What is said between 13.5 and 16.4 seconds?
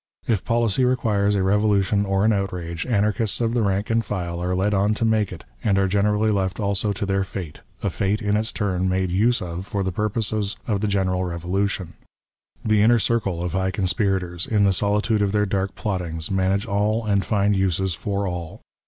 high conspirators, in the solitude of their dark plottings,